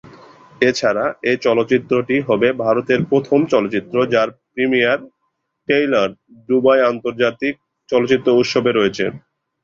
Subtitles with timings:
[0.61, 4.99] এছাড়া এই চলচ্চিত্রটি হবে ভারতের প্রথম চলচ্চিত্র যার প্রিমিয়ার
[5.67, 6.09] ট্রেইলার
[6.49, 7.53] দুবাই আন্তর্জাতিক
[7.89, 9.05] চলচ্চিত্র উৎসবে রয়েছে।